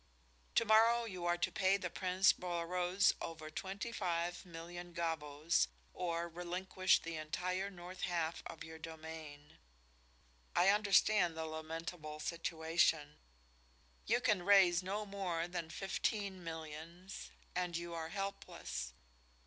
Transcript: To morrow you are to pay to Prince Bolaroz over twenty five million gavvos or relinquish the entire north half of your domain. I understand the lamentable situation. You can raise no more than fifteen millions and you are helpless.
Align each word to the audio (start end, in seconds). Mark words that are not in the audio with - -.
To 0.55 0.65
morrow 0.65 1.03
you 1.05 1.25
are 1.27 1.37
to 1.37 1.51
pay 1.51 1.77
to 1.77 1.87
Prince 1.87 2.33
Bolaroz 2.33 3.13
over 3.21 3.51
twenty 3.51 3.91
five 3.91 4.43
million 4.47 4.95
gavvos 4.95 5.67
or 5.93 6.27
relinquish 6.27 6.99
the 7.03 7.17
entire 7.17 7.69
north 7.69 8.01
half 8.01 8.41
of 8.47 8.63
your 8.63 8.79
domain. 8.79 9.59
I 10.55 10.69
understand 10.69 11.37
the 11.37 11.45
lamentable 11.45 12.19
situation. 12.19 13.19
You 14.07 14.21
can 14.21 14.41
raise 14.41 14.81
no 14.81 15.05
more 15.05 15.47
than 15.47 15.69
fifteen 15.69 16.43
millions 16.43 17.29
and 17.55 17.77
you 17.77 17.93
are 17.93 18.09
helpless. 18.09 18.93